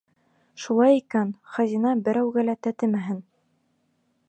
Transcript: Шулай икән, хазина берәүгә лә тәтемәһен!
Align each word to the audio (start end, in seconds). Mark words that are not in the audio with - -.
Шулай 0.63 0.97
икән, 1.01 1.33
хазина 1.57 1.93
берәүгә 2.09 2.47
лә 2.49 2.57
тәтемәһен! 2.69 3.23